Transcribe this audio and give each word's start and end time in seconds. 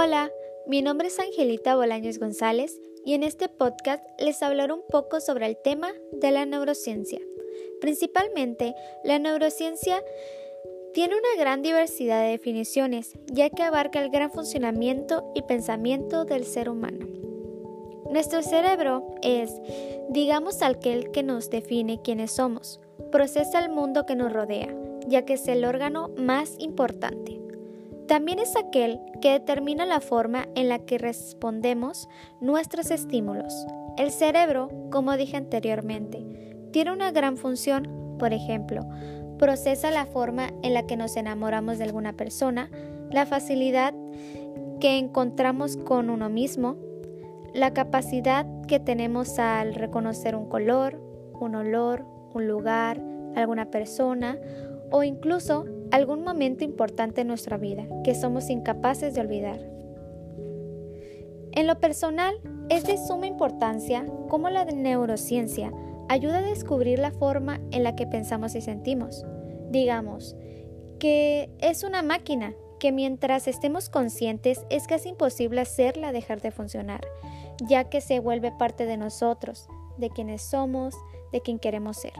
Hola, 0.00 0.30
mi 0.68 0.80
nombre 0.80 1.08
es 1.08 1.18
Angelita 1.18 1.74
Bolaños 1.74 2.20
González 2.20 2.80
y 3.04 3.14
en 3.14 3.24
este 3.24 3.48
podcast 3.48 4.00
les 4.20 4.44
hablaré 4.44 4.72
un 4.72 4.84
poco 4.88 5.20
sobre 5.20 5.46
el 5.46 5.56
tema 5.56 5.90
de 6.12 6.30
la 6.30 6.46
neurociencia. 6.46 7.18
Principalmente, 7.80 8.76
la 9.02 9.18
neurociencia 9.18 10.04
tiene 10.94 11.16
una 11.16 11.42
gran 11.42 11.62
diversidad 11.62 12.22
de 12.22 12.30
definiciones, 12.30 13.18
ya 13.26 13.50
que 13.50 13.64
abarca 13.64 14.00
el 14.00 14.10
gran 14.10 14.30
funcionamiento 14.30 15.32
y 15.34 15.42
pensamiento 15.42 16.24
del 16.24 16.44
ser 16.44 16.68
humano. 16.68 17.04
Nuestro 18.08 18.42
cerebro 18.42 19.16
es, 19.20 19.52
digamos, 20.10 20.62
aquel 20.62 21.10
que 21.10 21.24
nos 21.24 21.50
define 21.50 22.00
quiénes 22.02 22.30
somos, 22.30 22.78
procesa 23.10 23.58
el 23.58 23.68
mundo 23.68 24.06
que 24.06 24.14
nos 24.14 24.32
rodea, 24.32 24.72
ya 25.08 25.24
que 25.24 25.32
es 25.32 25.48
el 25.48 25.64
órgano 25.64 26.10
más 26.16 26.54
importante. 26.60 27.47
También 28.08 28.38
es 28.38 28.56
aquel 28.56 29.00
que 29.20 29.32
determina 29.32 29.84
la 29.84 30.00
forma 30.00 30.48
en 30.54 30.70
la 30.70 30.78
que 30.78 30.96
respondemos 30.96 32.08
nuestros 32.40 32.90
estímulos. 32.90 33.66
El 33.98 34.10
cerebro, 34.10 34.70
como 34.90 35.18
dije 35.18 35.36
anteriormente, 35.36 36.24
tiene 36.72 36.92
una 36.92 37.12
gran 37.12 37.36
función, 37.36 38.16
por 38.18 38.32
ejemplo, 38.32 38.88
procesa 39.38 39.90
la 39.90 40.06
forma 40.06 40.48
en 40.62 40.72
la 40.72 40.86
que 40.86 40.96
nos 40.96 41.18
enamoramos 41.18 41.76
de 41.76 41.84
alguna 41.84 42.14
persona, 42.14 42.70
la 43.10 43.26
facilidad 43.26 43.92
que 44.80 44.96
encontramos 44.96 45.76
con 45.76 46.08
uno 46.08 46.30
mismo, 46.30 46.76
la 47.52 47.74
capacidad 47.74 48.46
que 48.66 48.80
tenemos 48.80 49.38
al 49.38 49.74
reconocer 49.74 50.34
un 50.34 50.48
color, 50.48 50.98
un 51.40 51.54
olor, 51.54 52.06
un 52.32 52.48
lugar, 52.48 53.02
alguna 53.36 53.66
persona 53.66 54.38
o 54.90 55.02
incluso 55.02 55.66
algún 55.90 56.22
momento 56.22 56.64
importante 56.64 57.22
en 57.22 57.28
nuestra 57.28 57.56
vida 57.56 57.86
que 58.04 58.14
somos 58.14 58.50
incapaces 58.50 59.14
de 59.14 59.20
olvidar. 59.20 59.60
En 61.52 61.66
lo 61.66 61.80
personal, 61.80 62.34
es 62.68 62.84
de 62.84 62.98
suma 62.98 63.26
importancia 63.26 64.06
cómo 64.28 64.50
la 64.50 64.64
neurociencia 64.64 65.72
ayuda 66.08 66.38
a 66.38 66.42
descubrir 66.42 66.98
la 66.98 67.10
forma 67.10 67.60
en 67.70 67.82
la 67.82 67.96
que 67.96 68.06
pensamos 68.06 68.54
y 68.54 68.60
sentimos. 68.60 69.24
Digamos, 69.70 70.36
que 70.98 71.50
es 71.58 71.84
una 71.84 72.02
máquina 72.02 72.54
que 72.78 72.92
mientras 72.92 73.48
estemos 73.48 73.88
conscientes 73.88 74.64
es 74.70 74.86
casi 74.86 75.10
imposible 75.10 75.60
hacerla 75.60 76.12
dejar 76.12 76.40
de 76.40 76.50
funcionar, 76.50 77.00
ya 77.68 77.84
que 77.84 78.00
se 78.00 78.20
vuelve 78.20 78.52
parte 78.52 78.86
de 78.86 78.96
nosotros, 78.96 79.68
de 79.96 80.10
quienes 80.10 80.42
somos, 80.42 80.94
de 81.32 81.40
quien 81.40 81.58
queremos 81.58 81.96
ser. 81.96 82.12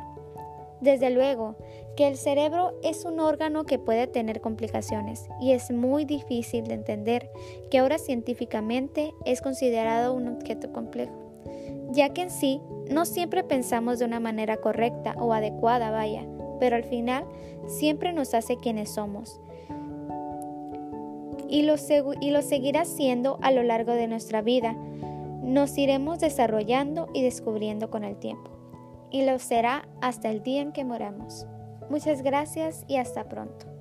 Desde 0.81 1.11
luego 1.11 1.57
que 1.97 2.07
el 2.07 2.17
cerebro 2.17 2.75
es 2.85 3.05
un 3.05 3.19
órgano 3.19 3.65
que 3.65 3.79
puede 3.79 4.07
tener 4.07 4.41
complicaciones 4.41 5.29
y 5.41 5.53
es 5.53 5.71
muy 5.73 6.05
difícil 6.05 6.65
de 6.65 6.75
entender 6.75 7.31
que 7.71 7.79
ahora 7.79 7.99
científicamente 7.99 9.13
es 9.25 9.43
considerado 9.43 10.15
un 10.15 10.29
objeto 10.29 10.73
complejo, 10.73 11.13
ya 11.91 12.11
que 12.11 12.23
en 12.23 12.31
sí 12.31 12.61
no 12.89 13.05
siempre 13.05 13.43
pensamos 13.43 13.99
de 13.99 14.05
una 14.05 14.21
manera 14.21 14.59
correcta 14.59 15.17
o 15.19 15.33
adecuada, 15.33 15.91
vaya, 15.91 16.25
pero 16.61 16.77
al 16.77 16.85
final 16.85 17.25
siempre 17.67 18.13
nos 18.13 18.33
hace 18.35 18.57
quienes 18.57 18.91
somos. 18.91 19.41
Y 21.49 21.63
lo, 21.63 21.75
y 22.21 22.31
lo 22.31 22.43
seguirá 22.43 22.85
siendo 22.85 23.39
a 23.43 23.51
lo 23.51 23.63
largo 23.63 23.93
de 23.93 24.07
nuestra 24.07 24.43
vida. 24.43 24.75
Nos 25.43 25.79
iremos 25.79 26.21
desarrollando 26.21 27.09
y 27.15 27.23
descubriendo 27.23 27.91
con 27.91 28.05
el 28.05 28.17
tiempo 28.17 28.58
y 29.11 29.25
lo 29.25 29.39
será 29.39 29.89
hasta 30.01 30.31
el 30.31 30.43
día 30.43 30.63
en 30.63 30.73
que 30.73 30.85
moramos. 30.85 31.47
Muchas 31.91 32.23
gracias 32.23 32.85
y 32.89 32.97
hasta 32.97 33.29
pronto. 33.29 33.78